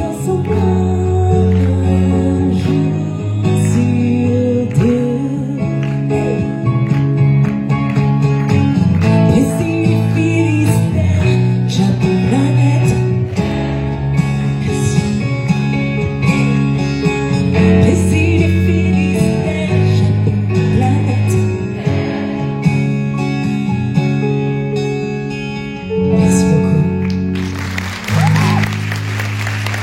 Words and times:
feel 0.00 0.14
so 0.24 0.42
good. 0.42 0.69